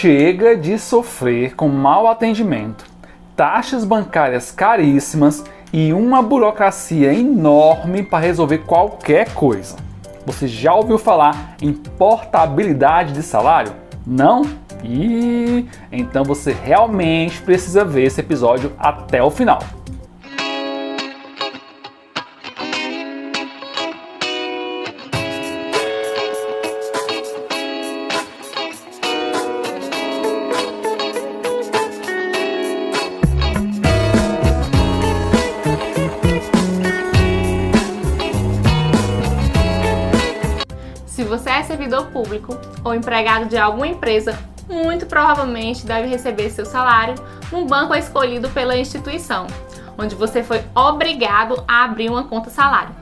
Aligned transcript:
chega 0.00 0.54
de 0.54 0.78
sofrer 0.78 1.54
com 1.54 1.68
mau 1.68 2.06
atendimento, 2.06 2.84
taxas 3.34 3.82
bancárias 3.82 4.50
caríssimas 4.50 5.42
e 5.72 5.90
uma 5.90 6.20
burocracia 6.20 7.14
enorme 7.14 8.02
para 8.02 8.18
resolver 8.18 8.58
qualquer 8.58 9.32
coisa. 9.32 9.76
Você 10.26 10.46
já 10.46 10.74
ouviu 10.74 10.98
falar 10.98 11.56
em 11.62 11.72
portabilidade 11.72 13.14
de 13.14 13.22
salário? 13.22 13.72
Não? 14.06 14.42
E 14.84 15.66
então 15.90 16.24
você 16.24 16.52
realmente 16.52 17.40
precisa 17.40 17.82
ver 17.82 18.04
esse 18.04 18.20
episódio 18.20 18.72
até 18.78 19.22
o 19.22 19.30
final. 19.30 19.60
Servidor 41.76 42.06
público 42.06 42.58
ou 42.82 42.94
empregado 42.94 43.46
de 43.46 43.58
alguma 43.58 43.86
empresa, 43.86 44.36
muito 44.68 45.04
provavelmente 45.06 45.86
deve 45.86 46.08
receber 46.08 46.50
seu 46.50 46.64
salário 46.64 47.14
num 47.52 47.66
banco 47.66 47.94
escolhido 47.94 48.48
pela 48.48 48.76
instituição, 48.76 49.46
onde 49.98 50.14
você 50.14 50.42
foi 50.42 50.64
obrigado 50.74 51.62
a 51.68 51.84
abrir 51.84 52.08
uma 52.08 52.24
conta 52.24 52.50
salário. 52.50 52.94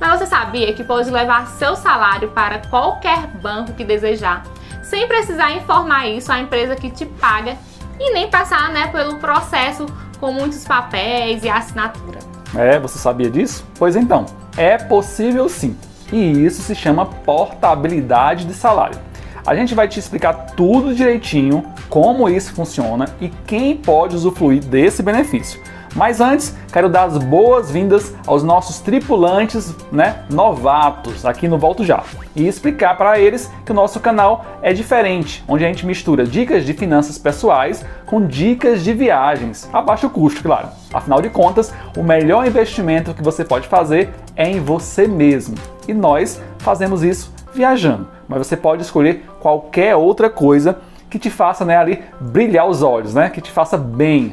Mas 0.00 0.18
você 0.18 0.26
sabia 0.26 0.72
que 0.72 0.84
pode 0.84 1.10
levar 1.10 1.46
seu 1.46 1.74
salário 1.76 2.28
para 2.30 2.58
qualquer 2.68 3.26
banco 3.40 3.72
que 3.72 3.84
desejar, 3.84 4.44
sem 4.82 5.06
precisar 5.06 5.52
informar 5.52 6.08
isso 6.08 6.30
à 6.30 6.40
empresa 6.40 6.76
que 6.76 6.90
te 6.90 7.06
paga 7.06 7.56
e 7.98 8.12
nem 8.12 8.28
passar 8.28 8.70
né, 8.70 8.88
pelo 8.88 9.16
processo 9.16 9.86
com 10.20 10.32
muitos 10.32 10.64
papéis 10.64 11.42
e 11.44 11.48
assinatura. 11.48 12.18
É, 12.54 12.78
você 12.78 12.98
sabia 12.98 13.30
disso? 13.30 13.64
Pois 13.78 13.94
então, 13.96 14.26
é 14.56 14.76
possível 14.76 15.48
sim. 15.48 15.76
E 16.12 16.44
isso 16.44 16.62
se 16.62 16.74
chama 16.74 17.06
portabilidade 17.06 18.44
de 18.44 18.54
salário. 18.54 18.98
A 19.46 19.54
gente 19.54 19.74
vai 19.74 19.88
te 19.88 19.98
explicar 19.98 20.34
tudo 20.54 20.94
direitinho, 20.94 21.64
como 21.88 22.28
isso 22.28 22.52
funciona 22.52 23.08
e 23.20 23.28
quem 23.46 23.76
pode 23.76 24.14
usufruir 24.14 24.62
desse 24.62 25.02
benefício. 25.02 25.60
Mas 25.98 26.20
antes, 26.20 26.54
quero 26.72 26.88
dar 26.88 27.06
as 27.06 27.18
boas-vindas 27.18 28.14
aos 28.24 28.44
nossos 28.44 28.78
tripulantes, 28.78 29.74
né, 29.90 30.22
novatos 30.30 31.26
aqui 31.26 31.48
no 31.48 31.58
Volto 31.58 31.84
Já 31.84 32.04
e 32.36 32.46
explicar 32.46 32.96
para 32.96 33.18
eles 33.18 33.50
que 33.66 33.72
o 33.72 33.74
nosso 33.74 33.98
canal 33.98 34.46
é 34.62 34.72
diferente, 34.72 35.42
onde 35.48 35.64
a 35.64 35.66
gente 35.66 35.84
mistura 35.84 36.24
dicas 36.24 36.64
de 36.64 36.72
finanças 36.72 37.18
pessoais 37.18 37.84
com 38.06 38.24
dicas 38.24 38.84
de 38.84 38.92
viagens, 38.92 39.68
a 39.72 39.82
baixo 39.82 40.08
custo, 40.08 40.40
claro. 40.40 40.68
Afinal 40.94 41.20
de 41.20 41.30
contas, 41.30 41.74
o 41.96 42.02
melhor 42.04 42.46
investimento 42.46 43.12
que 43.12 43.22
você 43.22 43.44
pode 43.44 43.66
fazer 43.66 44.10
é 44.36 44.48
em 44.48 44.60
você 44.60 45.08
mesmo. 45.08 45.56
E 45.88 45.92
nós 45.92 46.40
fazemos 46.58 47.02
isso 47.02 47.34
viajando. 47.52 48.06
Mas 48.28 48.46
você 48.46 48.56
pode 48.56 48.82
escolher 48.82 49.24
qualquer 49.40 49.96
outra 49.96 50.30
coisa 50.30 50.78
que 51.10 51.18
te 51.18 51.28
faça 51.28 51.64
né, 51.64 51.76
ali 51.76 52.04
brilhar 52.20 52.68
os 52.68 52.82
olhos, 52.82 53.14
né? 53.14 53.30
Que 53.30 53.40
te 53.40 53.50
faça 53.50 53.76
bem, 53.76 54.32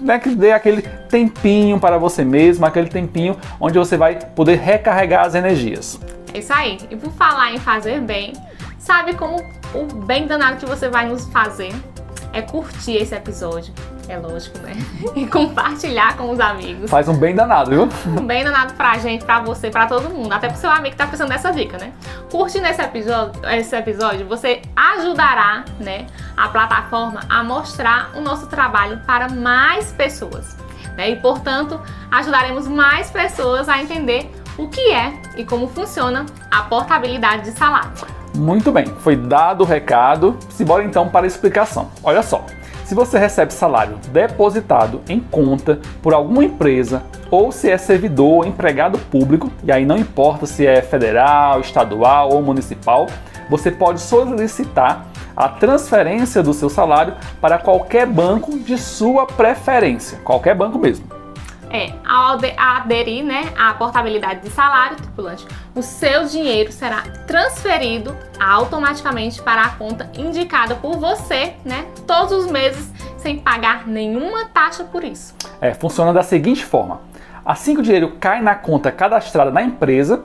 né, 0.00 0.18
que 0.18 0.34
dê 0.34 0.52
aquele 0.52 0.82
tempinho 0.82 1.78
para 1.78 1.98
você 1.98 2.24
mesmo, 2.24 2.64
aquele 2.64 2.88
tempinho 2.88 3.36
onde 3.60 3.78
você 3.78 3.96
vai 3.96 4.16
poder 4.16 4.58
recarregar 4.58 5.24
as 5.24 5.34
energias. 5.34 6.00
É 6.32 6.38
isso 6.38 6.52
aí. 6.52 6.78
E 6.90 6.96
por 6.96 7.12
falar 7.12 7.52
em 7.52 7.58
fazer 7.58 8.00
bem, 8.00 8.32
sabe 8.78 9.14
como 9.14 9.36
o 9.74 9.84
bem 10.04 10.26
danado 10.26 10.56
que 10.56 10.66
você 10.66 10.88
vai 10.88 11.08
nos 11.08 11.26
fazer 11.26 11.72
é 12.32 12.42
curtir 12.42 12.96
esse 12.96 13.14
episódio. 13.14 13.72
É 14.08 14.16
lógico, 14.16 14.58
né? 14.58 14.72
E 15.14 15.26
compartilhar 15.26 16.16
com 16.16 16.30
os 16.30 16.40
amigos. 16.40 16.90
Faz 16.90 17.08
um 17.08 17.16
bem 17.16 17.34
danado, 17.34 17.70
viu? 17.70 17.88
Um 18.06 18.26
bem 18.26 18.42
danado 18.42 18.72
pra 18.74 18.96
gente, 18.98 19.24
pra 19.24 19.40
você, 19.40 19.70
pra 19.70 19.86
todo 19.86 20.08
mundo. 20.08 20.32
Até 20.32 20.48
pro 20.48 20.56
seu 20.56 20.70
amigo 20.70 20.90
que 20.90 20.96
tá 20.96 21.06
precisando 21.06 21.28
dessa 21.28 21.50
dica, 21.50 21.76
né? 21.78 21.92
Curtindo 22.30 22.66
esse 22.66 22.80
episódio, 22.80 23.40
esse 23.50 23.76
episódio, 23.76 24.26
você 24.26 24.62
ajudará, 24.74 25.64
né, 25.78 26.06
a 26.36 26.48
plataforma 26.48 27.20
a 27.28 27.44
mostrar 27.44 28.10
o 28.14 28.20
nosso 28.20 28.46
trabalho 28.46 29.00
para 29.06 29.28
mais 29.28 29.92
pessoas. 29.92 30.56
Né? 30.96 31.10
E, 31.10 31.16
portanto, 31.16 31.80
ajudaremos 32.10 32.66
mais 32.66 33.10
pessoas 33.10 33.68
a 33.68 33.80
entender 33.82 34.30
o 34.56 34.68
que 34.68 34.92
é 34.92 35.12
e 35.36 35.44
como 35.44 35.68
funciona 35.68 36.26
a 36.50 36.62
portabilidade 36.62 37.44
de 37.44 37.52
salário. 37.56 37.92
Muito 38.34 38.70
bem, 38.72 38.86
foi 38.86 39.16
dado 39.16 39.62
o 39.62 39.64
recado. 39.64 40.36
Simbora 40.50 40.84
então 40.84 41.08
para 41.08 41.24
a 41.24 41.26
explicação. 41.26 41.90
Olha 42.02 42.22
só. 42.22 42.44
Se 42.88 42.94
você 42.94 43.18
recebe 43.18 43.52
salário 43.52 43.98
depositado 44.14 45.02
em 45.10 45.20
conta 45.20 45.78
por 46.00 46.14
alguma 46.14 46.42
empresa 46.42 47.02
ou 47.30 47.52
se 47.52 47.70
é 47.70 47.76
servidor 47.76 48.36
ou 48.36 48.46
empregado 48.46 48.98
público, 48.98 49.52
e 49.62 49.70
aí 49.70 49.84
não 49.84 49.98
importa 49.98 50.46
se 50.46 50.66
é 50.66 50.80
federal, 50.80 51.60
estadual 51.60 52.32
ou 52.32 52.40
municipal, 52.40 53.06
você 53.50 53.70
pode 53.70 54.00
solicitar 54.00 55.06
a 55.36 55.50
transferência 55.50 56.42
do 56.42 56.54
seu 56.54 56.70
salário 56.70 57.14
para 57.42 57.58
qualquer 57.58 58.06
banco 58.06 58.58
de 58.58 58.78
sua 58.78 59.26
preferência, 59.26 60.16
qualquer 60.24 60.54
banco 60.54 60.78
mesmo. 60.78 61.17
É, 61.70 61.92
ao 62.06 62.38
aderir 62.56 63.22
né, 63.22 63.52
à 63.58 63.74
portabilidade 63.74 64.40
de 64.40 64.50
salário 64.50 64.96
tripulante, 64.96 65.46
o 65.74 65.82
seu 65.82 66.24
dinheiro 66.24 66.72
será 66.72 67.02
transferido 67.26 68.16
automaticamente 68.40 69.42
para 69.42 69.62
a 69.62 69.68
conta 69.70 70.10
indicada 70.16 70.74
por 70.74 70.96
você, 70.96 71.54
né, 71.64 71.86
todos 72.06 72.32
os 72.32 72.50
meses, 72.50 72.90
sem 73.18 73.38
pagar 73.38 73.86
nenhuma 73.86 74.46
taxa 74.46 74.84
por 74.84 75.04
isso. 75.04 75.34
É, 75.60 75.74
funciona 75.74 76.12
da 76.12 76.22
seguinte 76.22 76.64
forma: 76.64 77.02
assim 77.44 77.74
que 77.74 77.80
o 77.80 77.84
dinheiro 77.84 78.16
cai 78.18 78.40
na 78.40 78.54
conta 78.54 78.90
cadastrada 78.90 79.50
na 79.50 79.62
empresa 79.62 80.24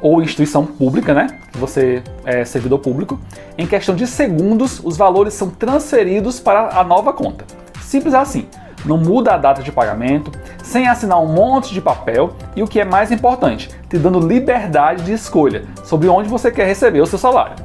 ou 0.00 0.22
instituição 0.22 0.64
pública, 0.64 1.12
né, 1.12 1.26
que 1.52 1.58
você 1.58 2.02
é 2.24 2.42
servidor 2.46 2.78
público, 2.78 3.20
em 3.58 3.66
questão 3.66 3.94
de 3.94 4.06
segundos 4.06 4.80
os 4.82 4.96
valores 4.96 5.34
são 5.34 5.50
transferidos 5.50 6.40
para 6.40 6.70
a 6.78 6.82
nova 6.82 7.12
conta. 7.12 7.44
Simples 7.82 8.14
assim 8.14 8.48
não 8.84 8.96
muda 8.96 9.34
a 9.34 9.36
data 9.36 9.62
de 9.62 9.72
pagamento, 9.72 10.30
sem 10.62 10.88
assinar 10.88 11.20
um 11.20 11.26
monte 11.26 11.72
de 11.72 11.80
papel 11.80 12.34
e 12.54 12.62
o 12.62 12.66
que 12.66 12.80
é 12.80 12.84
mais 12.84 13.10
importante, 13.10 13.70
te 13.88 13.98
dando 13.98 14.20
liberdade 14.20 15.04
de 15.04 15.12
escolha 15.12 15.64
sobre 15.84 16.08
onde 16.08 16.28
você 16.28 16.50
quer 16.50 16.66
receber 16.66 17.00
o 17.00 17.06
seu 17.06 17.18
salário. 17.18 17.56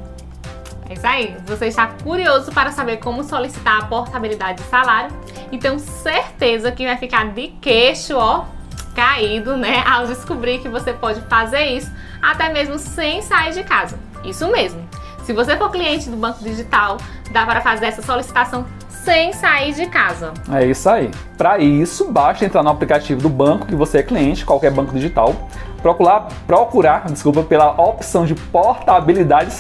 É 0.89 0.93
isso 0.93 1.07
aí. 1.07 1.35
Você 1.47 1.67
está 1.67 1.87
curioso 2.03 2.51
para 2.51 2.71
saber 2.71 2.97
como 2.97 3.23
solicitar 3.23 3.83
a 3.83 3.85
portabilidade 3.85 4.61
de 4.61 4.69
salário 4.69 5.11
e 5.51 5.57
tenho 5.57 5.79
certeza 5.79 6.71
que 6.71 6.85
vai 6.85 6.97
ficar 6.97 7.25
de 7.33 7.47
queixo, 7.59 8.15
ó, 8.15 8.45
caído, 8.95 9.57
né, 9.57 9.83
ao 9.85 10.07
descobrir 10.07 10.59
que 10.59 10.69
você 10.69 10.93
pode 10.93 11.21
fazer 11.21 11.65
isso 11.65 11.91
até 12.21 12.49
mesmo 12.51 12.77
sem 12.79 13.21
sair 13.21 13.53
de 13.53 13.63
casa. 13.63 13.97
Isso 14.23 14.47
mesmo. 14.51 14.87
Se 15.23 15.33
você 15.33 15.57
for 15.57 15.71
cliente 15.71 16.09
do 16.09 16.15
Banco 16.15 16.43
Digital, 16.43 16.97
dá 17.31 17.45
para 17.45 17.61
fazer 17.61 17.87
essa 17.87 18.01
solicitação 18.01 18.65
sem 19.05 19.31
sair 19.31 19.71
de 19.71 19.85
casa. 19.85 20.33
É 20.51 20.65
isso 20.65 20.89
aí. 20.89 21.11
Para 21.37 21.59
isso, 21.59 22.11
basta 22.11 22.43
entrar 22.43 22.63
no 22.63 22.69
aplicativo 22.69 23.21
do 23.21 23.29
banco 23.29 23.67
que 23.67 23.75
você 23.75 23.99
é 23.99 24.03
cliente, 24.03 24.43
qualquer 24.43 24.71
banco 24.71 24.91
digital, 24.93 25.35
procurar, 25.79 26.27
procurar 26.47 27.05
desculpa, 27.05 27.43
pela 27.43 27.79
opção 27.79 28.25
de 28.25 28.33
portabilidade 28.33 29.51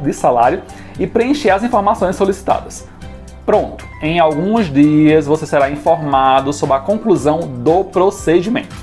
de 0.00 0.12
salário 0.14 0.62
e 0.98 1.06
preencher 1.06 1.50
as 1.50 1.62
informações 1.62 2.16
solicitadas. 2.16 2.88
Pronto, 3.44 3.86
em 4.00 4.18
alguns 4.18 4.72
dias 4.72 5.26
você 5.26 5.46
será 5.46 5.70
informado 5.70 6.50
sobre 6.50 6.76
a 6.76 6.80
conclusão 6.80 7.40
do 7.40 7.84
procedimento. 7.84 8.74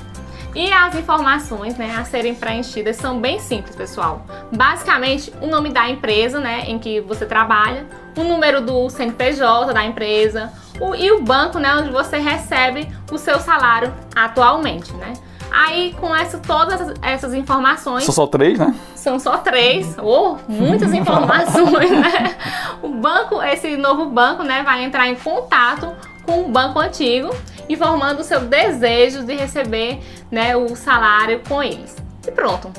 E 0.54 0.70
as 0.70 0.94
informações 0.94 1.76
né, 1.76 1.94
a 1.98 2.04
serem 2.04 2.34
preenchidas 2.34 2.96
são 2.96 3.18
bem 3.18 3.38
simples, 3.38 3.74
pessoal. 3.74 4.26
Basicamente, 4.54 5.32
o 5.40 5.46
nome 5.46 5.70
da 5.70 5.88
empresa 5.88 6.38
né, 6.38 6.64
em 6.66 6.78
que 6.78 7.00
você 7.00 7.24
trabalha, 7.24 7.86
o 8.16 8.22
número 8.22 8.60
do 8.60 8.88
CNPJ 8.90 9.72
da 9.72 9.84
empresa 9.84 10.52
o, 10.78 10.94
e 10.94 11.10
o 11.10 11.22
banco 11.22 11.58
né, 11.58 11.74
onde 11.76 11.90
você 11.90 12.18
recebe 12.18 12.88
o 13.10 13.16
seu 13.16 13.40
salário 13.40 13.92
atualmente. 14.14 14.92
Né? 14.92 15.14
Aí, 15.50 15.94
com 15.98 16.14
essa, 16.14 16.38
todas 16.38 16.94
essas 17.00 17.32
informações. 17.32 18.04
São 18.04 18.14
só 18.14 18.26
três, 18.26 18.58
né? 18.58 18.74
São 18.94 19.18
só 19.18 19.38
três. 19.38 19.96
Oh, 20.02 20.36
muitas 20.48 20.92
informações, 20.92 21.90
né? 21.92 22.36
O 22.82 22.88
banco, 22.88 23.42
esse 23.42 23.76
novo 23.76 24.06
banco, 24.06 24.42
né, 24.42 24.62
vai 24.62 24.84
entrar 24.84 25.08
em 25.08 25.14
contato 25.14 25.94
com 26.24 26.44
o 26.44 26.48
banco 26.48 26.78
antigo, 26.78 27.34
informando 27.68 28.20
o 28.20 28.24
seu 28.24 28.40
desejo 28.40 29.24
de 29.24 29.34
receber 29.34 30.00
né, 30.30 30.56
o 30.56 30.74
salário 30.74 31.40
com 31.48 31.62
eles. 31.62 31.96
E 32.26 32.30
pronto, 32.30 32.70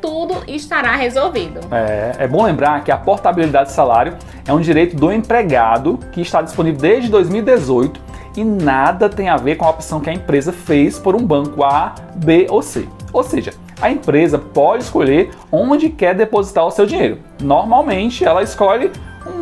tudo 0.00 0.42
estará 0.48 0.96
resolvido. 0.96 1.60
É, 1.70 2.24
é 2.24 2.28
bom 2.28 2.44
lembrar 2.44 2.82
que 2.82 2.90
a 2.90 2.96
portabilidade 2.96 3.68
de 3.68 3.74
salário 3.74 4.16
é 4.46 4.52
um 4.52 4.60
direito 4.60 4.96
do 4.96 5.12
empregado 5.12 5.98
que 6.12 6.20
está 6.20 6.42
disponível 6.42 6.80
desde 6.80 7.08
2018 7.10 8.00
e 8.36 8.44
nada 8.44 9.08
tem 9.08 9.28
a 9.28 9.36
ver 9.36 9.56
com 9.56 9.64
a 9.64 9.70
opção 9.70 10.00
que 10.00 10.10
a 10.10 10.12
empresa 10.12 10.52
fez 10.52 10.98
por 10.98 11.14
um 11.14 11.24
banco 11.24 11.62
A, 11.62 11.94
B 12.16 12.46
ou 12.50 12.62
C. 12.62 12.88
Ou 13.12 13.22
seja, 13.22 13.52
a 13.80 13.90
empresa 13.90 14.38
pode 14.38 14.84
escolher 14.84 15.30
onde 15.50 15.88
quer 15.88 16.14
depositar 16.14 16.66
o 16.66 16.70
seu 16.70 16.86
dinheiro. 16.86 17.18
Normalmente, 17.40 18.24
ela 18.24 18.42
escolhe 18.42 18.90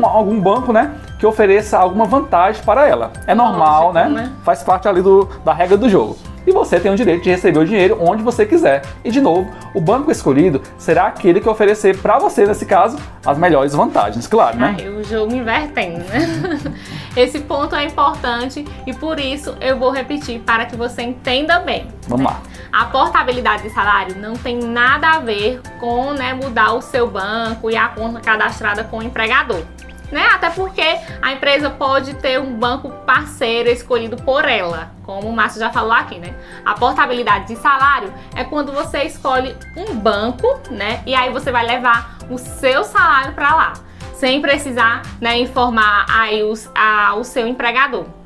um, 0.01 0.07
algum 0.07 0.41
banco, 0.41 0.73
né, 0.73 0.95
que 1.19 1.27
ofereça 1.27 1.79
alguma 1.79 2.05
vantagem 2.05 2.63
para 2.63 2.87
ela. 2.89 3.13
É 3.27 3.35
normal, 3.35 3.93
né? 3.93 4.09
né? 4.09 4.33
Faz 4.45 4.63
parte 4.63 4.89
ali 4.89 5.03
do, 5.03 5.29
da 5.45 5.53
regra 5.53 5.77
do 5.77 5.89
jogo 5.89 6.17
e 6.47 6.53
você 6.53 6.81
tem 6.81 6.91
o 6.91 6.97
direito 6.97 7.23
de 7.23 7.31
receber 7.31 7.59
o 7.59 7.65
dinheiro 7.65 7.99
onde 8.01 8.23
você 8.23 8.47
quiser. 8.47 8.83
E 9.05 9.11
de 9.11 9.21
novo, 9.21 9.51
o 9.75 9.81
banco 9.81 10.11
escolhido 10.11 10.63
será 10.79 11.07
aquele 11.07 11.41
que 11.41 11.49
oferecer 11.49 11.97
para 11.99 12.19
você, 12.19 12.47
nesse 12.47 12.67
caso, 12.67 12.99
as 13.25 13.39
melhores 13.39 13.75
vantagens, 13.75 14.27
claro, 14.27 14.57
né? 14.57 14.77
Ah, 14.79 14.91
o 14.91 15.05
jogo 15.05 15.35
invertendo, 15.35 15.99
né? 15.99 16.75
Esse 17.17 17.41
ponto 17.41 17.75
é 17.75 17.85
importante 17.85 18.65
e 18.87 18.95
por 18.95 19.19
isso 19.19 19.57
eu 19.61 19.77
vou 19.77 19.91
repetir 19.91 20.41
para 20.41 20.65
que 20.65 20.77
você 20.77 21.03
entenda 21.03 21.59
bem. 21.59 21.89
Vamos 22.07 22.25
né? 22.25 22.33
lá. 22.33 22.41
A 22.73 22.85
portabilidade 22.87 23.65
de 23.65 23.71
salário 23.71 24.17
não 24.17 24.35
tem 24.35 24.59
nada 24.59 25.11
a 25.11 25.19
ver 25.19 25.61
com 25.81 26.13
né, 26.13 26.33
mudar 26.35 26.73
o 26.73 26.81
seu 26.81 27.11
banco 27.11 27.69
e 27.69 27.77
a 27.77 27.89
conta 27.89 28.21
cadastrada 28.21 28.85
com 28.85 28.99
o 28.99 29.03
empregador 29.03 29.63
né? 30.11 30.27
Até 30.33 30.51
porque 30.51 30.99
a 31.23 31.33
empresa 31.33 31.71
pode 31.71 32.15
ter 32.15 32.41
um 32.41 32.55
banco 32.59 32.91
parceiro 33.05 33.69
escolhido 33.69 34.17
por 34.17 34.45
ela, 34.45 34.93
como 35.05 35.29
o 35.29 35.33
Márcio 35.33 35.61
já 35.61 35.71
falou 35.71 35.93
aqui, 35.93 36.19
né? 36.19 36.35
A 36.65 36.75
portabilidade 36.75 37.49
de 37.49 37.57
salário 37.57 38.13
é 38.35 38.45
quando 38.45 38.73
você 38.73 39.05
escolhe 39.05 39.57
um 39.77 39.95
banco, 39.95 40.61
né? 40.71 41.03
E 41.07 41.15
aí 41.15 41.31
você 41.33 41.51
vai 41.51 41.67
levar 41.67 42.19
o 42.29 42.39
seu 42.39 42.85
salário 42.85 43.33
para 43.35 43.55
lá, 43.55 43.73
sem 44.15 44.41
precisar, 44.41 45.03
né, 45.21 45.39
informar 45.39 46.07
aí 46.09 46.43
os, 46.43 46.71
a, 46.75 47.15
o 47.15 47.25
seu 47.25 47.47
empregador. 47.47 48.20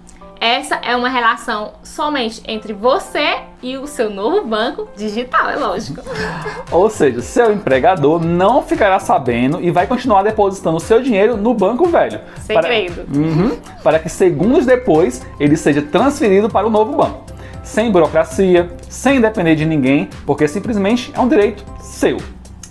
Essa 0.44 0.74
é 0.74 0.94
uma 0.94 1.08
relação 1.08 1.72
somente 1.82 2.42
entre 2.46 2.74
você 2.74 3.38
e 3.62 3.78
o 3.78 3.86
seu 3.86 4.10
novo 4.10 4.46
banco 4.46 4.86
digital, 4.94 5.48
é 5.48 5.56
lógico. 5.56 6.02
Ou 6.70 6.90
seja, 6.90 7.22
seu 7.22 7.50
empregador 7.50 8.22
não 8.22 8.62
ficará 8.62 8.98
sabendo 8.98 9.58
e 9.58 9.70
vai 9.70 9.86
continuar 9.86 10.22
depositando 10.22 10.76
o 10.76 10.80
seu 10.80 11.00
dinheiro 11.00 11.34
no 11.38 11.54
banco 11.54 11.86
velho. 11.86 12.20
Segredo. 12.42 13.06
Para, 13.06 13.18
uhum, 13.18 13.58
para 13.82 13.98
que 13.98 14.10
segundos 14.10 14.66
depois 14.66 15.24
ele 15.40 15.56
seja 15.56 15.80
transferido 15.80 16.50
para 16.50 16.66
o 16.66 16.70
novo 16.70 16.94
banco. 16.94 17.24
Sem 17.62 17.90
burocracia, 17.90 18.70
sem 18.86 19.22
depender 19.22 19.54
de 19.54 19.64
ninguém, 19.64 20.10
porque 20.26 20.46
simplesmente 20.46 21.10
é 21.16 21.20
um 21.20 21.26
direito 21.26 21.64
seu. 21.80 22.18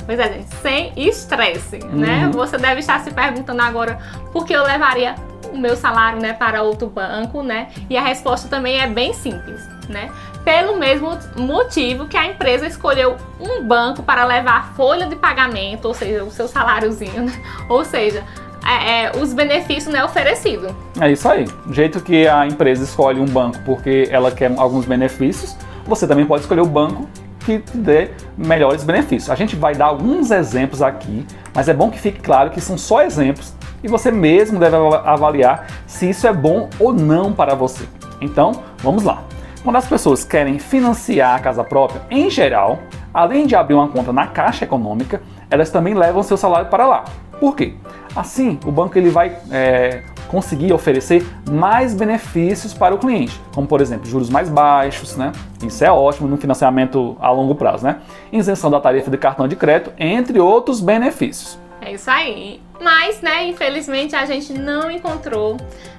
Pois 0.06 0.20
é, 0.20 0.32
gente, 0.32 0.56
sem 0.62 0.94
estresse, 0.96 1.80
né? 1.80 1.88
uhum. 1.88 1.98
né? 1.98 2.32
Você 2.36 2.56
deve 2.56 2.82
estar 2.82 3.00
se 3.00 3.10
perguntando 3.10 3.64
agora 3.64 3.98
por 4.32 4.46
que 4.46 4.54
eu 4.54 4.62
levaria 4.62 5.16
o 5.54 5.58
meu 5.58 5.76
salário, 5.76 6.20
né, 6.20 6.34
para 6.34 6.64
outro 6.64 6.88
banco, 6.88 7.44
né? 7.44 7.68
E 7.90 7.96
a 7.96 8.02
resposta 8.02 8.50
também 8.50 8.80
é 8.80 8.88
bem 8.88 9.14
simples, 9.14 9.68
né? 9.88 10.10
Pelo 10.44 10.78
mesmo 10.78 11.18
motivo 11.38 12.08
que 12.08 12.18
a 12.18 12.26
empresa 12.26 12.66
escolheu 12.66 13.16
um 13.40 13.64
banco 13.64 14.04
para 14.04 14.26
levar 14.26 14.58
a 14.58 14.64
folha 14.74 15.06
de 15.06 15.16
pagamento, 15.16 15.86
ou 15.88 15.94
seja, 15.94 16.24
o 16.24 16.32
seu 16.32 16.48
saláriozinho, 16.48 17.24
né? 17.24 17.34
ou 17.70 17.86
seja, 17.86 18.24
é, 18.66 19.06
é, 19.06 19.12
os 19.16 19.34
benefícios 19.34 19.94
né, 19.94 20.04
oferecidos. 20.04 20.74
É 21.00 21.12
isso 21.12 21.30
aí. 21.30 21.46
Do 21.66 21.74
jeito 21.74 22.02
que 22.02 22.28
a 22.28 22.46
empresa 22.46 22.84
escolhe 22.84 23.20
um 23.20 23.26
banco 23.26 23.60
porque 23.66 24.08
ela 24.12 24.32
quer 24.32 24.52
alguns 24.58 24.86
benefícios, 24.86 25.56
você 25.86 26.08
também 26.08 26.26
pode 26.26 26.42
escolher 26.42 26.62
o 26.62 26.66
banco 26.66 27.08
que 27.40 27.60
te 27.60 27.78
dê 27.78 28.10
melhores 28.38 28.84
benefícios. 28.84 29.30
A 29.30 29.36
gente 29.36 29.56
vai 29.56 29.76
dar 29.76 29.86
alguns 29.86 30.32
exemplos 30.32 30.82
aqui, 30.82 31.26
mas 31.54 31.68
é 31.68 31.74
bom 31.74 31.90
que 31.90 32.00
fique 32.00 32.20
claro 32.22 32.50
que 32.50 32.62
são 32.62 32.78
só 32.78 33.02
exemplos 33.02 33.54
e 33.84 33.88
você 33.88 34.12
mesmo 34.12 34.60
deve 34.60 34.76
avaliar 35.04 35.68
se 35.86 36.10
isso 36.10 36.26
é 36.26 36.34
bom 36.34 36.70
ou 36.80 36.94
não 36.94 37.34
para 37.34 37.54
você. 37.54 37.86
Então, 38.22 38.54
vamos 38.80 39.04
lá. 39.04 39.24
Quando 39.64 39.76
as 39.76 39.88
pessoas 39.88 40.24
querem 40.24 40.60
financiar 40.60 41.36
a 41.36 41.40
casa 41.40 41.64
própria, 41.64 42.02
em 42.10 42.30
geral, 42.30 42.80
além 43.14 43.46
de 43.46 43.56
abrir 43.56 43.76
uma 43.76 43.88
conta 43.88 44.12
na 44.12 44.28
Caixa 44.28 44.66
Econômica, 44.66 45.22
elas 45.50 45.70
também 45.70 45.94
levam 45.94 46.24
seu 46.24 46.36
salário 46.36 46.70
para 46.70 46.86
lá. 46.86 47.04
Por 47.40 47.56
quê? 47.56 47.76
Assim, 48.16 48.60
o 48.66 48.72
banco 48.72 48.98
ele 48.98 49.10
vai 49.10 49.38
é, 49.52 50.04
conseguir 50.28 50.74
oferecer 50.74 51.26
mais 51.50 51.94
benefícios 51.94 52.74
para 52.74 52.96
o 52.96 52.98
cliente, 52.98 53.40
como 53.54 53.68
por 53.68 53.82
exemplo 53.82 54.06
juros 54.06 54.30
mais 54.30 54.50
baixos, 54.50 55.16
né? 55.16 55.32
Isso 55.64 55.84
é 55.84 55.92
ótimo 55.92 56.28
no 56.28 56.38
financiamento 56.38 57.16
a 57.20 57.30
longo 57.32 57.56
prazo, 57.56 57.86
né? 57.86 57.98
Isenção 58.32 58.72
da 58.72 58.80
tarifa 58.80 59.12
de 59.12 59.18
cartão 59.18 59.48
de 59.48 59.56
crédito, 59.56 59.92
entre 59.98 60.40
outros 60.40 60.82
benefícios. 60.82 61.60
É 61.82 61.94
isso 61.94 62.10
aí. 62.10 62.62
Mas, 62.84 63.22
né, 63.22 63.48
infelizmente 63.48 64.14
a 64.14 64.26
gente 64.26 64.52
não 64.52 64.92
encontrou 64.92 65.56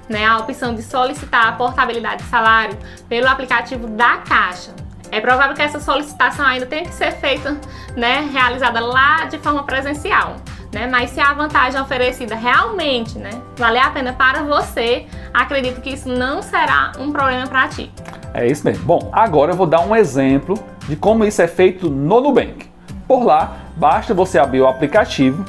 né, 0.07 0.23
a 0.23 0.37
opção 0.37 0.75
de 0.75 0.83
solicitar 0.83 1.47
a 1.47 1.51
portabilidade 1.53 2.21
de 2.21 2.29
salário 2.29 2.77
pelo 3.09 3.27
aplicativo 3.27 3.87
da 3.87 4.17
Caixa. 4.17 4.71
É 5.11 5.19
provável 5.19 5.55
que 5.55 5.61
essa 5.63 5.79
solicitação 5.79 6.45
ainda 6.45 6.67
tenha 6.67 6.83
que 6.83 6.93
ser 6.93 7.11
feita, 7.13 7.57
né, 7.95 8.29
realizada 8.31 8.79
lá 8.79 9.25
de 9.25 9.39
forma 9.39 9.63
presencial. 9.63 10.35
Né? 10.71 10.87
Mas 10.87 11.09
se 11.09 11.19
a 11.19 11.33
vantagem 11.33 11.81
oferecida 11.81 12.35
realmente 12.35 13.17
né, 13.17 13.31
valer 13.57 13.79
a 13.79 13.89
pena 13.89 14.13
para 14.13 14.43
você, 14.43 15.07
acredito 15.33 15.81
que 15.81 15.89
isso 15.89 16.07
não 16.07 16.43
será 16.43 16.91
um 16.99 17.11
problema 17.11 17.47
para 17.47 17.67
ti. 17.67 17.91
É 18.33 18.45
isso 18.45 18.63
mesmo. 18.63 18.83
Bom, 18.83 19.09
agora 19.11 19.53
eu 19.53 19.55
vou 19.55 19.65
dar 19.65 19.79
um 19.79 19.95
exemplo 19.95 20.55
de 20.87 20.95
como 20.95 21.25
isso 21.25 21.41
é 21.41 21.47
feito 21.47 21.89
no 21.89 22.21
Nubank. 22.21 22.69
Por 23.07 23.23
lá, 23.23 23.57
basta 23.77 24.13
você 24.13 24.37
abrir 24.37 24.61
o 24.61 24.67
aplicativo 24.67 25.45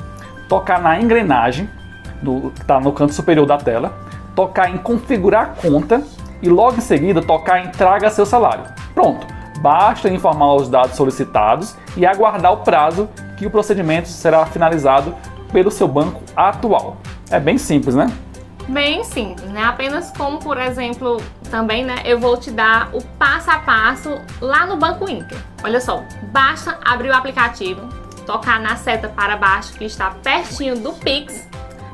tocar 0.48 0.80
na 0.80 1.00
engrenagem, 1.00 1.68
do, 2.22 2.50
que 2.50 2.62
está 2.62 2.80
no 2.80 2.92
canto 2.92 3.12
superior 3.12 3.46
da 3.46 3.58
tela, 3.58 3.92
tocar 4.34 4.70
em 4.70 4.78
configurar 4.78 5.54
conta 5.56 6.02
e 6.42 6.48
logo 6.48 6.76
em 6.76 6.80
seguida 6.80 7.22
tocar 7.22 7.64
em 7.64 7.70
traga 7.70 8.10
seu 8.10 8.26
salário. 8.26 8.64
Pronto, 8.94 9.26
basta 9.60 10.08
informar 10.08 10.54
os 10.54 10.68
dados 10.68 10.96
solicitados 10.96 11.76
e 11.96 12.06
aguardar 12.06 12.52
o 12.52 12.58
prazo 12.58 13.08
que 13.36 13.46
o 13.46 13.50
procedimento 13.50 14.08
será 14.08 14.44
finalizado 14.46 15.14
pelo 15.52 15.70
seu 15.70 15.88
banco 15.88 16.22
atual. 16.36 16.96
É 17.30 17.40
bem 17.40 17.58
simples, 17.58 17.94
né? 17.94 18.10
Bem 18.68 19.04
simples, 19.04 19.48
né? 19.50 19.62
Apenas 19.62 20.10
como, 20.10 20.38
por 20.38 20.58
exemplo, 20.58 21.18
também, 21.50 21.84
né? 21.84 21.96
Eu 22.04 22.18
vou 22.18 22.36
te 22.36 22.50
dar 22.50 22.90
o 22.92 23.02
passo 23.16 23.50
a 23.50 23.58
passo 23.58 24.20
lá 24.40 24.66
no 24.66 24.76
Banco 24.76 25.08
Inter. 25.08 25.38
Olha 25.62 25.80
só, 25.80 26.02
basta 26.32 26.78
abrir 26.84 27.10
o 27.10 27.14
aplicativo, 27.14 27.88
tocar 28.26 28.60
na 28.60 28.76
seta 28.76 29.08
para 29.08 29.36
baixo 29.36 29.72
que 29.74 29.84
está 29.84 30.10
pertinho 30.10 30.76
do 30.76 30.92
Pix, 30.92 31.48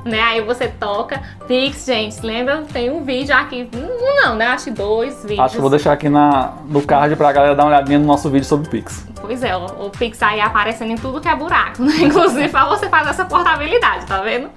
né? 0.05 0.21
Aí 0.21 0.41
você 0.41 0.69
toca 0.69 1.23
Pix, 1.47 1.85
gente, 1.85 2.25
lembra? 2.25 2.63
Tem 2.73 2.91
um 2.91 3.05
vídeo 3.05 3.35
aqui, 3.35 3.69
um 3.75 4.23
não, 4.23 4.35
né? 4.35 4.47
Acho 4.49 4.65
que 4.65 4.71
dois 4.73 5.23
vídeos. 5.23 5.41
Acho 5.41 5.55
que 5.57 5.61
vou 5.61 5.71
deixar 5.71 5.93
aqui 5.93 6.09
na, 6.09 6.55
no 6.65 6.83
card 6.83 7.15
para 7.15 7.29
a 7.29 7.33
galera 7.33 7.55
dar 7.55 7.65
uma 7.65 7.71
olhadinha 7.71 7.99
no 7.99 8.07
nosso 8.07 8.29
vídeo 8.31 8.47
sobre 8.47 8.69
Pix. 8.69 9.07
Pois 9.21 9.45
é, 9.45 9.57
o, 9.57 9.87
o 9.87 9.91
Pix 9.91 10.21
aí 10.23 10.41
aparecendo 10.41 10.91
em 10.91 10.97
tudo 10.97 11.21
que 11.21 11.29
é 11.29 11.37
buraco, 11.37 11.83
né? 11.83 11.93
Inclusive 12.03 12.49
para 12.49 12.67
você 12.67 12.89
fazer 12.89 13.11
essa 13.11 13.25
portabilidade, 13.25 14.07
tá 14.07 14.21
vendo? 14.23 14.51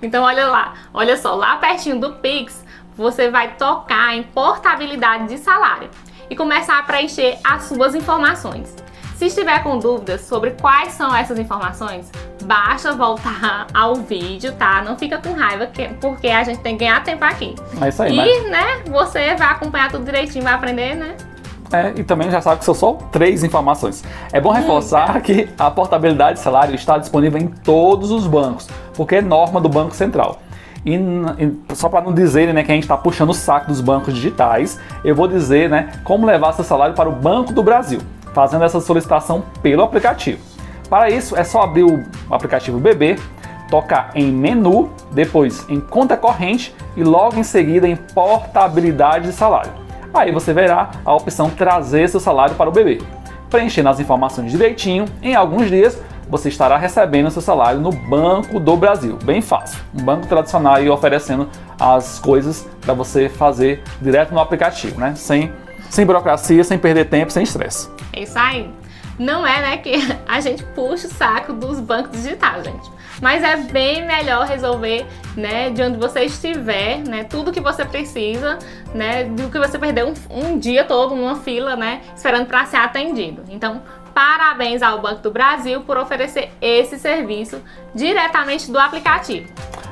Então 0.00 0.22
olha 0.22 0.46
lá, 0.46 0.74
olha 0.92 1.16
só, 1.16 1.34
lá 1.34 1.56
pertinho 1.56 1.98
do 1.98 2.12
Pix, 2.14 2.64
você 2.96 3.30
vai 3.30 3.54
tocar 3.56 4.14
em 4.14 4.22
portabilidade 4.22 5.28
de 5.28 5.38
salário 5.38 5.88
e 6.28 6.36
começar 6.36 6.78
a 6.78 6.82
preencher 6.82 7.38
as 7.42 7.64
suas 7.64 7.94
informações. 7.94 8.74
Se 9.22 9.26
estiver 9.26 9.62
com 9.62 9.78
dúvidas 9.78 10.22
sobre 10.22 10.50
quais 10.50 10.94
são 10.94 11.14
essas 11.14 11.38
informações, 11.38 12.10
basta 12.42 12.92
voltar 12.92 13.68
ao 13.72 13.94
vídeo, 13.94 14.52
tá? 14.54 14.82
Não 14.82 14.98
fica 14.98 15.16
com 15.16 15.32
raiva, 15.32 15.68
porque 16.00 16.26
a 16.26 16.42
gente 16.42 16.58
tem 16.58 16.76
que 16.76 16.84
ganhar 16.84 17.04
tempo 17.04 17.24
aqui. 17.24 17.54
É 17.80 17.88
isso 17.88 18.02
aí, 18.02 18.12
E, 18.12 18.16
mas... 18.16 18.50
né, 18.50 18.82
você 18.90 19.36
vai 19.36 19.46
acompanhar 19.46 19.92
tudo 19.92 20.04
direitinho, 20.04 20.42
vai 20.42 20.54
aprender, 20.54 20.96
né? 20.96 21.14
É, 21.72 21.92
e 21.94 22.02
também 22.02 22.32
já 22.32 22.40
sabe 22.40 22.58
que 22.58 22.64
são 22.64 22.74
só 22.74 22.94
três 23.12 23.44
informações. 23.44 24.02
É 24.32 24.40
bom 24.40 24.50
reforçar 24.50 25.20
que 25.22 25.48
a 25.56 25.70
portabilidade 25.70 26.38
de 26.38 26.40
salário 26.40 26.74
está 26.74 26.98
disponível 26.98 27.40
em 27.40 27.46
todos 27.46 28.10
os 28.10 28.26
bancos, 28.26 28.68
porque 28.92 29.14
é 29.14 29.22
norma 29.22 29.60
do 29.60 29.68
Banco 29.68 29.94
Central. 29.94 30.40
E, 30.84 30.96
e 30.96 31.76
só 31.76 31.88
para 31.88 32.00
não 32.00 32.12
dizerem 32.12 32.52
né, 32.52 32.64
que 32.64 32.72
a 32.72 32.74
gente 32.74 32.82
está 32.82 32.96
puxando 32.96 33.30
o 33.30 33.34
saco 33.34 33.68
dos 33.68 33.80
bancos 33.80 34.14
digitais, 34.14 34.80
eu 35.04 35.14
vou 35.14 35.28
dizer 35.28 35.70
né, 35.70 35.92
como 36.02 36.26
levar 36.26 36.54
seu 36.54 36.64
salário 36.64 36.96
para 36.96 37.08
o 37.08 37.12
Banco 37.12 37.52
do 37.52 37.62
Brasil 37.62 38.00
fazendo 38.32 38.64
essa 38.64 38.80
solicitação 38.80 39.44
pelo 39.62 39.82
aplicativo. 39.82 40.40
Para 40.88 41.10
isso, 41.10 41.36
é 41.36 41.44
só 41.44 41.62
abrir 41.62 41.84
o 41.84 42.04
aplicativo 42.30 42.78
BB, 42.78 43.16
tocar 43.70 44.10
em 44.14 44.30
menu, 44.30 44.90
depois 45.10 45.64
em 45.68 45.80
conta 45.80 46.16
corrente 46.16 46.74
e 46.96 47.02
logo 47.02 47.38
em 47.38 47.42
seguida 47.42 47.88
em 47.88 47.96
portabilidade 47.96 49.28
de 49.28 49.32
salário. 49.32 49.72
Aí 50.12 50.30
você 50.30 50.52
verá 50.52 50.90
a 51.04 51.14
opção 51.14 51.48
trazer 51.48 52.08
seu 52.08 52.20
salário 52.20 52.54
para 52.54 52.68
o 52.68 52.72
BB. 52.72 53.00
Preenchendo 53.48 53.88
as 53.88 53.98
informações 53.98 54.50
direitinho, 54.50 55.06
em 55.22 55.34
alguns 55.34 55.68
dias 55.68 55.98
você 56.28 56.48
estará 56.48 56.76
recebendo 56.76 57.30
seu 57.30 57.42
salário 57.42 57.80
no 57.80 57.90
Banco 57.90 58.60
do 58.60 58.76
Brasil. 58.76 59.18
Bem 59.24 59.40
fácil. 59.40 59.78
Um 59.94 60.02
banco 60.02 60.26
tradicional 60.26 60.82
e 60.82 60.90
oferecendo 60.90 61.48
as 61.78 62.18
coisas 62.18 62.68
para 62.80 62.94
você 62.94 63.28
fazer 63.28 63.82
direto 64.00 64.32
no 64.32 64.40
aplicativo, 64.40 65.00
né? 65.00 65.14
Sem, 65.14 65.52
sem 65.90 66.06
burocracia, 66.06 66.62
sem 66.62 66.78
perder 66.78 67.06
tempo, 67.06 67.32
sem 67.32 67.42
estresse. 67.42 67.88
É 68.12 68.22
isso 68.22 68.38
aí. 68.38 68.70
Não 69.18 69.46
é, 69.46 69.60
né, 69.60 69.76
que 69.76 69.92
a 70.26 70.40
gente 70.40 70.62
puxa 70.64 71.06
o 71.06 71.10
saco 71.10 71.52
dos 71.52 71.80
bancos 71.80 72.12
digitais, 72.12 72.64
gente. 72.64 72.90
Mas 73.20 73.42
é 73.42 73.56
bem 73.56 74.06
melhor 74.06 74.46
resolver, 74.46 75.06
né, 75.36 75.70
de 75.70 75.82
onde 75.82 75.98
você 75.98 76.24
estiver, 76.24 76.98
né, 76.98 77.24
tudo 77.24 77.52
que 77.52 77.60
você 77.60 77.84
precisa, 77.84 78.58
né, 78.94 79.24
do 79.24 79.48
que 79.48 79.58
você 79.58 79.78
perder 79.78 80.04
um, 80.04 80.14
um 80.30 80.58
dia 80.58 80.84
todo 80.84 81.14
numa 81.14 81.36
fila, 81.36 81.76
né, 81.76 82.00
esperando 82.16 82.46
para 82.46 82.64
ser 82.64 82.78
atendido. 82.78 83.44
Então, 83.48 83.82
parabéns 84.14 84.82
ao 84.82 85.00
Banco 85.00 85.22
do 85.22 85.30
Brasil 85.30 85.82
por 85.82 85.96
oferecer 85.96 86.50
esse 86.60 86.98
serviço 86.98 87.62
diretamente 87.94 88.70
do 88.70 88.78
aplicativo. 88.78 89.48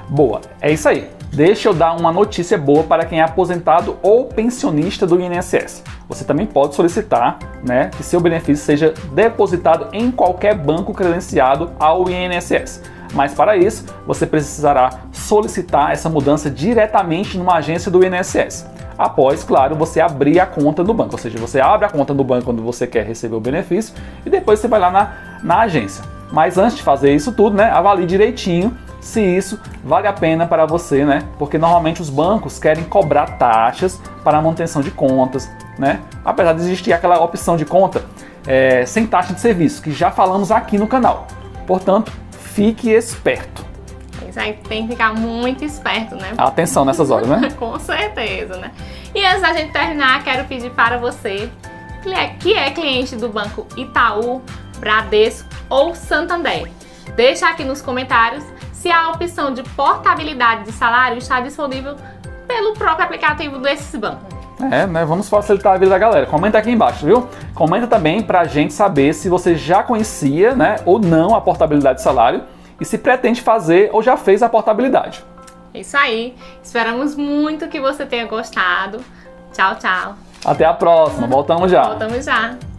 Boa, 0.08 0.40
é 0.60 0.72
isso 0.72 0.88
aí. 0.88 1.19
Deixa 1.32 1.68
eu 1.68 1.74
dar 1.74 1.94
uma 1.94 2.12
notícia 2.12 2.58
boa 2.58 2.82
para 2.82 3.04
quem 3.04 3.20
é 3.20 3.22
aposentado 3.22 3.96
ou 4.02 4.26
pensionista 4.26 5.06
do 5.06 5.20
INSS. 5.20 5.84
Você 6.08 6.24
também 6.24 6.44
pode 6.44 6.74
solicitar 6.74 7.38
né, 7.64 7.88
que 7.96 8.02
seu 8.02 8.20
benefício 8.20 8.64
seja 8.64 8.92
depositado 9.12 9.86
em 9.92 10.10
qualquer 10.10 10.56
banco 10.56 10.92
credenciado 10.92 11.70
ao 11.78 12.10
INSS. 12.10 12.82
Mas 13.14 13.32
para 13.32 13.56
isso, 13.56 13.86
você 14.04 14.26
precisará 14.26 14.90
solicitar 15.12 15.92
essa 15.92 16.08
mudança 16.08 16.50
diretamente 16.50 17.38
numa 17.38 17.54
agência 17.54 17.92
do 17.92 18.04
INSS. 18.04 18.66
Após, 18.98 19.44
claro, 19.44 19.76
você 19.76 20.00
abrir 20.00 20.40
a 20.40 20.46
conta 20.46 20.82
no 20.82 20.92
banco. 20.92 21.12
Ou 21.12 21.18
seja, 21.18 21.38
você 21.38 21.60
abre 21.60 21.86
a 21.86 21.90
conta 21.90 22.12
no 22.12 22.24
banco 22.24 22.46
quando 22.46 22.62
você 22.62 22.88
quer 22.88 23.06
receber 23.06 23.36
o 23.36 23.40
benefício 23.40 23.94
e 24.26 24.30
depois 24.30 24.58
você 24.58 24.66
vai 24.66 24.80
lá 24.80 24.90
na, 24.90 25.12
na 25.44 25.60
agência. 25.60 26.04
Mas 26.32 26.58
antes 26.58 26.76
de 26.76 26.82
fazer 26.82 27.14
isso 27.14 27.32
tudo, 27.32 27.56
né, 27.56 27.70
avalie 27.70 28.04
direitinho 28.06 28.76
se 29.00 29.20
isso 29.20 29.58
vale 29.82 30.06
a 30.06 30.12
pena 30.12 30.46
para 30.46 30.66
você, 30.66 31.04
né? 31.04 31.22
Porque 31.38 31.56
normalmente 31.56 32.02
os 32.02 32.10
bancos 32.10 32.58
querem 32.58 32.84
cobrar 32.84 33.38
taxas 33.38 34.00
para 34.22 34.38
a 34.38 34.42
manutenção 34.42 34.82
de 34.82 34.90
contas, 34.90 35.50
né? 35.78 36.00
Apesar 36.24 36.52
de 36.52 36.60
existir 36.60 36.92
aquela 36.92 37.18
opção 37.20 37.56
de 37.56 37.64
conta 37.64 38.04
é, 38.46 38.84
sem 38.84 39.06
taxa 39.06 39.32
de 39.32 39.40
serviço, 39.40 39.82
que 39.82 39.90
já 39.90 40.10
falamos 40.10 40.50
aqui 40.50 40.76
no 40.76 40.86
canal. 40.86 41.26
Portanto, 41.66 42.12
fique 42.30 42.90
esperto. 42.90 43.64
Isso 44.28 44.38
aí 44.38 44.52
tem 44.68 44.86
que 44.86 44.92
ficar 44.92 45.14
muito 45.14 45.64
esperto, 45.64 46.14
né? 46.14 46.34
Atenção 46.36 46.84
nessas 46.84 47.10
horas, 47.10 47.26
né? 47.26 47.48
Com 47.58 47.78
certeza, 47.78 48.56
né? 48.56 48.70
E 49.14 49.24
antes 49.24 49.40
da 49.40 49.52
gente 49.52 49.72
terminar, 49.72 50.22
quero 50.22 50.46
pedir 50.46 50.70
para 50.70 50.98
você 50.98 51.50
que 52.38 52.54
é 52.54 52.70
cliente 52.70 53.16
do 53.16 53.28
Banco 53.28 53.66
Itaú, 53.76 54.40
Bradesco 54.78 55.48
ou 55.68 55.94
Santander. 55.94 56.70
Deixa 57.14 57.48
aqui 57.48 57.64
nos 57.64 57.82
comentários 57.82 58.44
se 58.80 58.90
a 58.90 59.10
opção 59.10 59.52
de 59.52 59.62
portabilidade 59.62 60.64
de 60.64 60.72
salário 60.72 61.18
está 61.18 61.38
disponível 61.40 61.96
pelo 62.48 62.72
próprio 62.72 63.04
aplicativo 63.04 63.58
desses 63.58 63.94
bancos. 64.00 64.34
É, 64.70 64.86
né? 64.86 65.04
Vamos 65.04 65.28
facilitar 65.28 65.74
a 65.74 65.78
vida 65.78 65.90
da 65.90 65.98
galera. 65.98 66.24
Comenta 66.24 66.56
aqui 66.56 66.70
embaixo, 66.70 67.04
viu? 67.04 67.28
Comenta 67.54 67.86
também 67.86 68.22
pra 68.22 68.44
gente 68.44 68.72
saber 68.72 69.12
se 69.12 69.28
você 69.28 69.54
já 69.54 69.82
conhecia, 69.82 70.54
né, 70.54 70.76
ou 70.86 70.98
não 70.98 71.34
a 71.34 71.40
portabilidade 71.42 71.98
de 71.98 72.02
salário 72.02 72.42
e 72.80 72.84
se 72.84 72.96
pretende 72.96 73.42
fazer 73.42 73.90
ou 73.92 74.02
já 74.02 74.16
fez 74.16 74.42
a 74.42 74.48
portabilidade. 74.48 75.22
Isso 75.74 75.96
aí. 75.98 76.34
Esperamos 76.62 77.14
muito 77.14 77.68
que 77.68 77.80
você 77.80 78.06
tenha 78.06 78.26
gostado. 78.26 79.00
Tchau, 79.52 79.76
tchau. 79.76 80.14
Até 80.42 80.64
a 80.64 80.72
próxima. 80.72 81.26
Voltamos 81.26 81.70
já. 81.70 81.82
Voltamos 81.82 82.24
já. 82.24 82.56